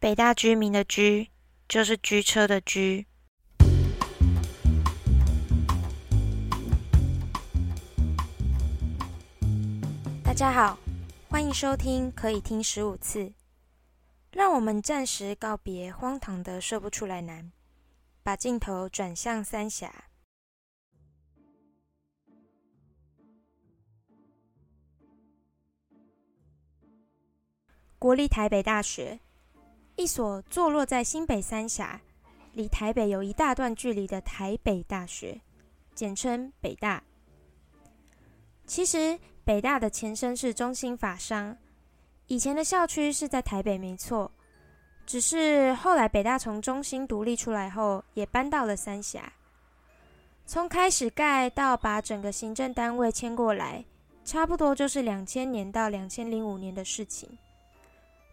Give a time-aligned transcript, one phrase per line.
[0.00, 1.28] 北大居民的居
[1.68, 3.04] 就是居车的居。
[10.22, 10.78] 大家好，
[11.28, 13.32] 欢迎收听可以听十五次。
[14.30, 17.50] 让我们暂时告别荒唐的说不出来难，
[18.22, 20.04] 把镜头转向三峡。
[27.98, 29.18] 国立台北大学，
[29.98, 32.00] 一所坐落在新北三峡、
[32.52, 35.40] 离台北有一大段距离的台北大学，
[35.92, 37.02] 简称北大。
[38.64, 41.58] 其实，北大的前身是中兴法商，
[42.28, 44.30] 以前的校区是在台北，没错。
[45.04, 49.32] 只是后来北大从中兴独立出来后，也搬到了三峡。
[50.46, 53.84] 从开始盖到把整个行政单位迁过来，
[54.24, 57.28] 差不多就是两千年到两千零五年的事情。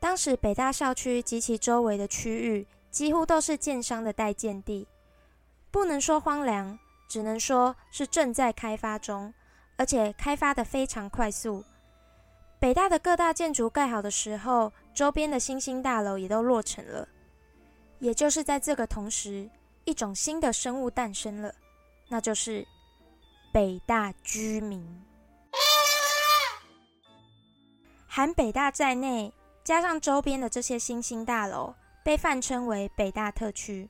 [0.00, 4.88] 当时北大校区及其周围的区域几乎都是建商的待建地，
[5.70, 6.76] 不能说荒凉，
[7.06, 9.32] 只能说是正在开发中，
[9.76, 11.62] 而且开发的非常快速。
[12.58, 17.06] 北大的各大建筑盖好的时候，周边的新兴大楼也都落成了。
[17.98, 19.48] 也就是在这个同时，
[19.84, 21.54] 一种新的生物诞生了，
[22.08, 22.66] 那就是
[23.52, 24.82] 北大居民，
[28.06, 29.30] 含北大在内。
[29.70, 33.88] 加上周边的这些新兴大楼，被泛称为北大特区。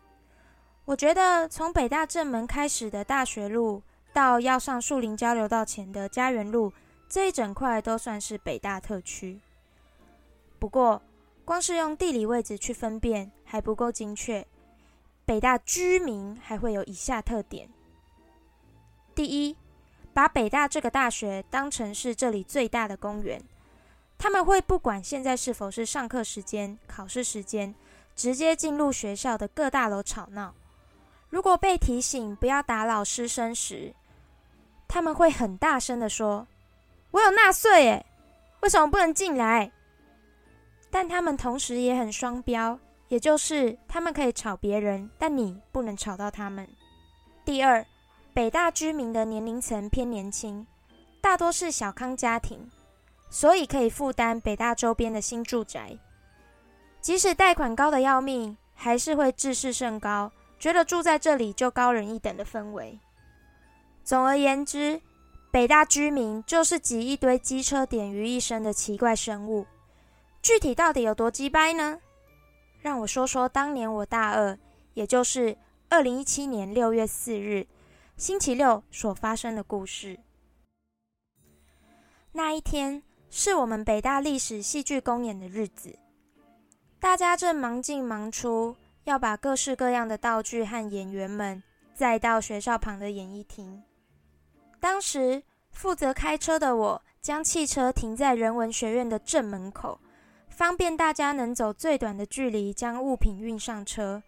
[0.85, 6.71] 我觉得从北大正门开始的大学路，到要上树林交流道前的家园路，
[7.09, 9.41] 这一整块都算是北大特区。
[10.59, 11.01] 不过，
[11.47, 14.47] 光是用地理位置去分辨还不够精确。
[15.25, 17.67] 北大居民还会有以下特点：
[19.15, 19.57] 第一，
[20.13, 23.43] 把北大这个大学当成是这里最大的公园。
[24.23, 27.75] 他们会不管现在是否是上课时间、考试时间，
[28.15, 30.55] 直接进入学校的各大楼吵闹。
[31.31, 33.95] 如果被提醒不要打扰师生时，
[34.87, 36.47] 他们会很大声的说
[37.13, 38.07] ：“我有纳税耶，
[38.61, 39.73] 为什么不能进来？”
[40.93, 42.79] 但他们同时也很双标，
[43.09, 46.69] 也就是他们可以吵别人，但你不能吵到他们。
[47.43, 47.83] 第二，
[48.35, 50.67] 北大居民的年龄层偏年轻，
[51.23, 52.71] 大多是小康家庭。
[53.31, 55.97] 所以可以负担北大周边的新住宅，
[57.01, 62.99] 即使贷款高的要命，还是会自视甚高，觉得住在这里就高人一等的氛围。
[64.03, 65.01] 总而言之，
[65.53, 69.65] 北大居民就是集一堆机车点于一身的奇怪生物。
[70.43, 72.01] 具体到底有多鸡掰呢？
[72.81, 74.59] 让我说说当年我大二，
[74.95, 75.57] 也就是
[75.89, 77.69] 二零一七年六月四日
[78.17, 80.19] 星期六所发生的故事。
[82.33, 83.05] 那一天。
[83.31, 85.97] 是我们北大历史戏剧公演的日子，
[86.99, 91.63] 大家正忙进忙出，要把各式各样的道具和演员们
[91.95, 93.83] 载到学校旁的演艺厅。
[94.81, 100.01] 当时负责开车的我，将汽车停在人文学院的正门口，
[100.49, 104.21] 方便大家能走最短的距离将物品运上车。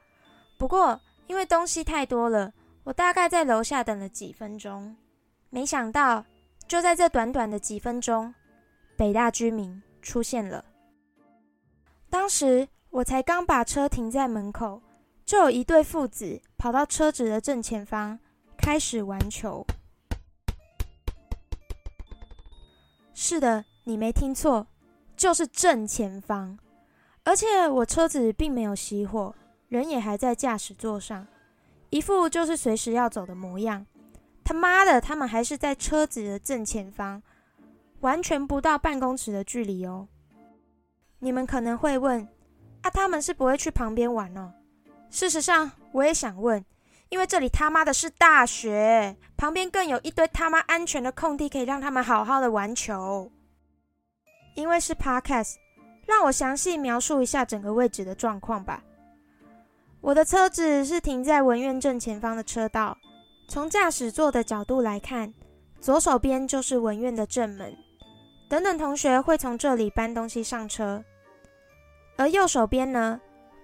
[0.57, 2.53] 不过因为东西太多了，
[2.85, 4.97] 我大概在楼下等了几分钟，
[5.51, 6.25] 没想到
[6.69, 8.33] 就在这短短的几分钟。
[9.03, 10.65] 北大居民出现了。
[12.09, 14.81] 当时我才刚把车停在门口，
[15.27, 18.21] 就有一对父子跑到车子的正前方，
[18.57, 19.67] 开始玩球。
[23.13, 24.69] 是的，你没听错，
[25.17, 26.57] 就是正前方。
[27.25, 29.35] 而且我车子并没有熄火，
[29.67, 31.27] 人也还在驾驶座上，
[31.91, 33.85] 一副就是随时要走的模样。
[34.45, 37.21] 他妈的，他们还是在车子的正前方。
[38.03, 40.07] 完全不到半公尺的距离哦。
[41.19, 42.29] 你们可能会问：
[42.83, 44.53] 啊，他们是不会去旁边玩哦？
[45.09, 46.65] 事实上，我也想问，
[47.09, 53.31] 因为这里他妈的是大学，旁边更有一堆他妈安全的空地，可以让他们好好的玩球。
[54.55, 55.55] 因为是 Podcast，
[56.07, 58.83] 让我详细描述一下整个位置的状况吧。
[60.01, 62.99] 我的车子是停在文苑正前方的车道，
[63.47, 65.33] 从驾驶座的角度来看，
[65.81, 67.73] 左手边就是文苑的正门。
[68.53, 71.03] 等等，同学会从这里搬东西上车，
[72.19, 73.19] 而右手边呢，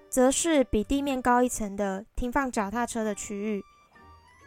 [0.08, 3.62] 则是比地面高一层的停放脚踏车的区域。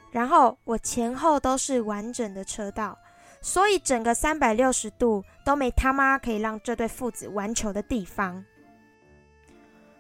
[0.09, 2.97] 然后我前后都是完整的车道，
[3.39, 8.43] 所以整个三百六十度都没他妈可以让这对父子玩球的地方。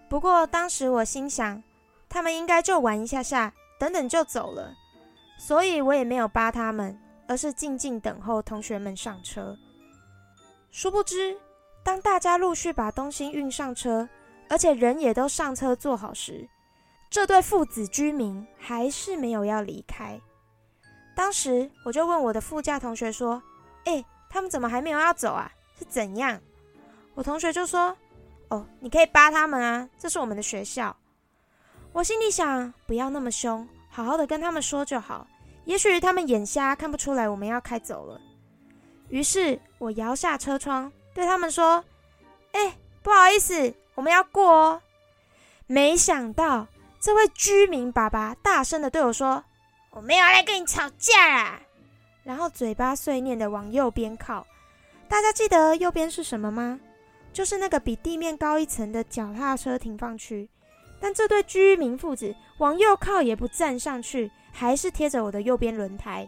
[0.09, 1.61] 不过当时我心想，
[2.09, 4.73] 他们应该就玩一下下，等等就走了，
[5.37, 9.55] 所以我也没有扒他们，而是静静等候同学们上车。
[10.71, 11.37] 殊不知，
[11.83, 14.07] 当大家陆续把东西运上车，
[14.49, 16.47] 而且人也都上车坐好时，
[17.09, 20.19] 这对父子居民还是没有要离开。
[21.13, 23.43] 当时我就问我的副驾同学说
[23.83, 25.51] ：“哎，他们怎么还没有要走啊？
[25.77, 26.39] 是怎样？”
[27.15, 27.95] 我同学就说
[28.47, 30.95] ：“哦，你可以扒他们啊，这是我们的学校。”
[31.91, 35.27] 我心里想：不要那么凶，好好的跟他们说就好。
[35.65, 38.19] 也许他们眼瞎看不出来我们要开走了。
[39.11, 41.83] 于是我摇下车窗对他们说
[42.53, 44.81] ：“哎，不好意思，我们要过哦。”
[45.67, 46.67] 没想到
[46.99, 49.43] 这位居民爸爸大声的对我说。
[49.91, 51.61] 我没有来跟你吵架啊！
[52.23, 54.47] 然后嘴巴碎念的往右边靠。
[55.09, 56.79] 大家记得右边是什么吗？
[57.33, 60.49] 就是那个比地面高一层的脚踏车停放区。
[60.97, 66.25] 但这对居民父子往右靠也不站上去，还是贴着我的右边轮胎。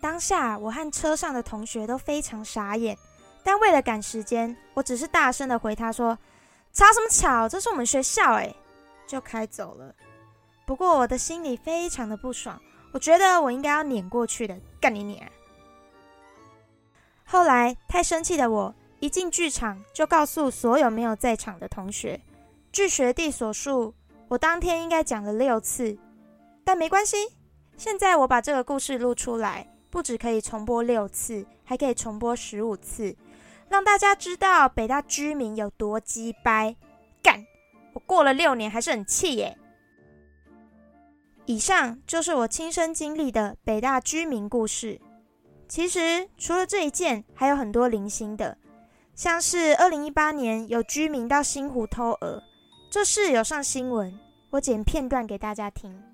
[0.00, 2.96] 当下我和车上的同学都非常傻眼，
[3.44, 6.16] 但为了赶时间，我只是大声的回他说
[6.72, 7.48] ：“吵什么吵？
[7.48, 8.54] 这是我们学校哎！”
[9.06, 9.94] 就开走了。
[10.64, 12.60] 不过我的心里非常的不爽，
[12.92, 15.30] 我觉得我应该要撵过去的，干你撵！
[17.24, 22.20] 后来太生气的我一进剧场就告诉所有没有在场的同学，
[22.72, 23.94] 据学弟所述，
[24.28, 25.98] 我当天应该讲了六次，
[26.64, 27.16] 但没关系，
[27.76, 33.16] 现在我把这个故事录出来，不止可以重播六次，还可以重播十五次，
[33.68, 36.76] 让大家知道北大居民有多鸡掰！
[37.22, 37.44] 干！
[37.92, 39.58] 我过了六年还是很气耶！
[41.46, 45.00] 以上就是我亲身经历的北大居民故事。
[45.68, 48.56] 其实除了这一件，还有很多零星的，
[49.14, 52.40] 像是二零一八年有居民到新湖偷鹅，
[52.90, 54.16] 这事有上新闻，
[54.50, 56.09] 我剪片段给大家听。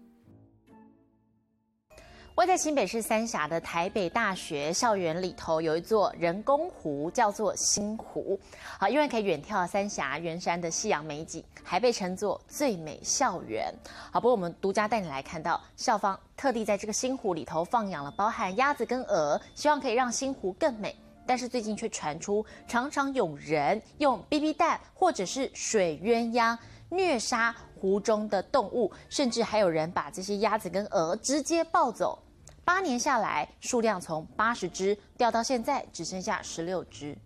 [2.36, 8.38] 位在新北市三峡的台北大学校园里头，有一座人工湖，叫做新湖。
[8.78, 13.74] 好，因为可以远眺三峡圆山的夕阳美景，还被称作最美校园。
[14.12, 20.94] 好，不过我们独家带你来看到，校方特地在这个新湖里头放养了包含鸭子跟鹅，希望可以让新湖更美。
[21.24, 26.56] 但是最近却传出，常常有人用 BB 弹或者是水鸳鸯
[26.90, 32.22] 虐杀湖中的动物，甚至还有人把这些鸭子跟鹅直接抱走。
[32.66, 37.16] 八年下来，数量从八十只掉到现在只剩下十六只，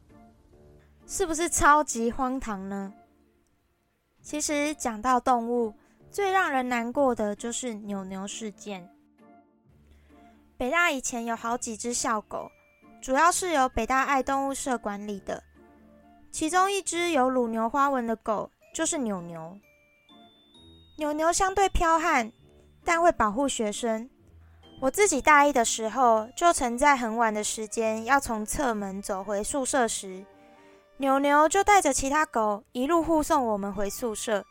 [1.07, 2.93] 是不是超级荒唐呢？
[4.21, 5.73] 其实讲到动物，
[6.11, 8.87] 最让人难过的就是牛牛事件。
[10.59, 12.53] 北大以前有好几只校狗，
[13.01, 15.43] 主要是由北大爱动物社管理的，
[16.31, 19.59] 其中一只有乳牛花纹的狗就是牛牛。
[20.99, 22.31] 牛牛相对剽悍，
[22.85, 24.11] 但会保护学生。
[24.81, 30.25] 我自己大一的时候，就曾在很晚的时间要从侧门走回宿舍时，
[30.97, 34.43] 牛牛就带着其他狗一路护送我们回宿舍。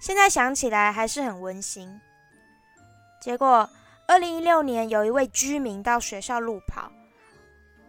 [0.00, 2.00] 现在想起来还是很温馨。
[3.20, 3.68] 结果，
[4.06, 6.92] 二零一六年有一位居民到学校路跑，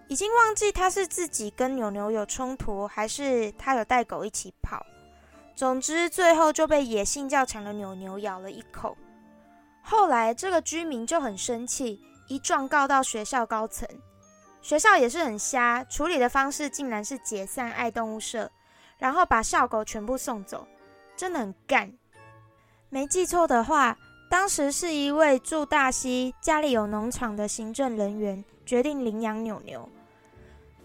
[0.08, 4.84] 已经忘记他是自己跟牛牛有冲突，还是他有带狗一起跑。
[5.56, 8.98] 总之，最后就被野性较强的牛牛咬了一口。
[9.88, 13.88] 后来，这个居民就很生气，一状告到学校高层。
[14.60, 18.50] 学校也是很瞎，处理的方式竟然是解散爱动物社，
[18.98, 20.68] 然后把校狗全部送走，
[21.16, 21.94] 真的很干。
[22.90, 23.96] 没记错的话，
[24.28, 29.88] 当时是一位住大溪、家里有农场的行政人员决定领养牛牛。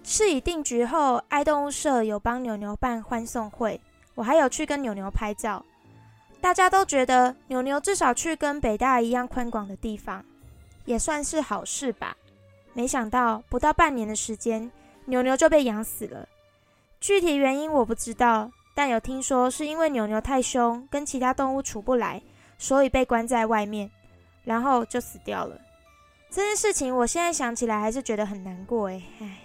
[0.02, 3.80] 事已定局后，爱动物社有帮牛牛办欢送会，
[4.14, 5.64] 我还有去跟牛牛拍照。
[6.40, 10.24] 大家都觉得牛牛至少去跟北大一样宽广的地方，
[10.84, 12.16] 也算是好事吧。
[12.72, 14.70] 没想到不到半年的时间，
[15.04, 16.26] 牛牛就被养死了。
[17.00, 22.22] 具体原因我不知道，但有听说是因为牛牛太凶，跟其他动物处不来，
[22.58, 23.90] 所以被关在外面，
[24.44, 25.60] 然后就死掉了。
[26.30, 29.02] 这件事情我现在想起来还是觉得很难过诶。
[29.20, 29.38] 唉，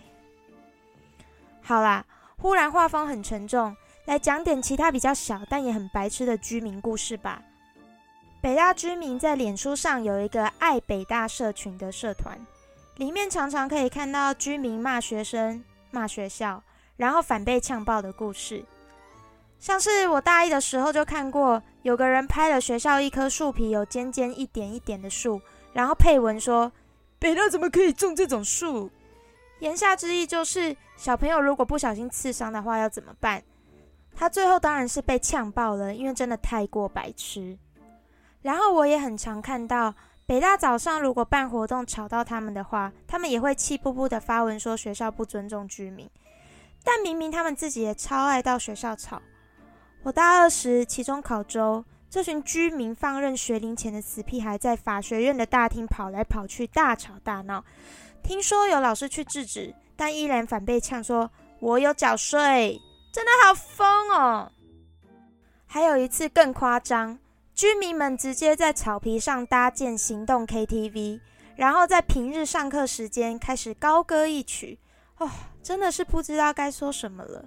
[1.62, 2.06] 好啦，
[2.38, 3.76] 忽然画风很沉重。
[4.06, 7.42] 来讲点其他比较小但也很白痴的居民故事吧。
[8.42, 12.38] 北大居民在脸书上有一个爱北大社群的社团，
[12.98, 16.62] 里面常常可以看到居民骂学生、骂学校，
[16.98, 18.64] 然后反被呛爆的故事。
[19.58, 25.42] 像是我大一的时候就看过，有个人拍了学校一棵树皮有尖尖一点一点的树，
[25.74, 26.72] 然后配文说
[27.18, 28.92] ：“北大怎么可以种这种树？”
[29.60, 33.42] 言下之意就是小朋友如果不小心刺伤的话要怎么办？
[34.16, 37.58] 他最后当然是被呛爆了，因为真的太过白痴。
[38.42, 39.94] 然后我也很常看到
[40.26, 46.10] 北大早上如果办活动吵到他们的话，他们也会气呼呼的发文说学校不尊重居民。
[46.84, 49.22] 但明明他们自己也超爱到学校吵。
[50.04, 57.66] 我大二时期中考周，这群居民放任学龄前的死屁孩在法学院的大厅跑来跑去，大吵大闹。
[58.24, 61.30] 听说有老师去制止，但依然反被呛说
[61.60, 62.80] ：“我有缴税。”
[63.16, 64.52] 真的好疯哦！
[65.66, 67.18] 还有一次更夸张，
[67.54, 71.22] 居民们直接在草皮上搭建行动 KTV，
[71.56, 74.78] 然后在平日上课时间开始高歌一曲。
[75.20, 75.32] 哦，
[75.64, 77.46] 真的是不知道该说什么了。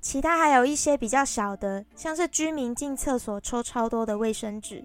[0.00, 4.84] 其他还有一些比较小的，像是居民进厕所抽超多的卫生纸，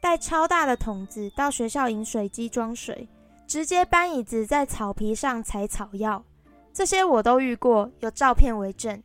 [0.00, 3.06] 带超大的桶子到学校饮水机装水，
[3.46, 6.24] 直接搬椅子在草皮上采草药，
[6.72, 9.02] 这些我都遇过，有照片为证。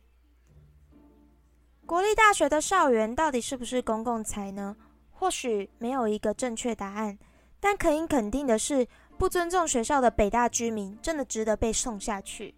[1.84, 4.76] 国立大学的校园到底是不是公共财呢？
[5.10, 7.18] 或许没有一个正确答案，
[7.58, 8.86] 但可以肯定的是，
[9.18, 12.54] 不尊重学校的北大居民真的值得被送下去。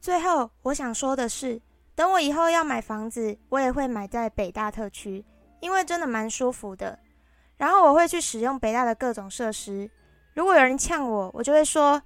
[0.00, 1.60] 最后，我想说的是，
[1.94, 5.24] 等我以后要买房子，我也会买在北大特区，
[5.60, 6.98] 因为真的蛮舒服的。
[7.56, 9.90] 然后我会去使用北大的各种设施。
[10.34, 12.02] 如果有人呛我，我就会说：“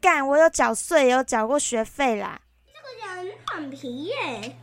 [0.00, 4.56] 干，我有缴税，有缴过学费啦。”这个人很皮耶。